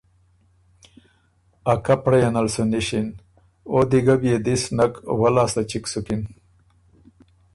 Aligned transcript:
ا 1.73 1.73
کپړئ 1.85 2.17
یه 2.25 2.29
نل 2.35 2.47
سُو 2.53 2.63
نِݭن۔ 2.71 3.07
او 3.71 3.79
دی 3.89 3.99
ګۀ 4.05 4.15
بيې 4.21 4.37
دِس 4.45 4.63
نک، 4.77 4.93
وۀ 5.19 5.29
لاسته 5.35 5.61
چِګ 5.69 5.83
سُکِن 5.91 6.21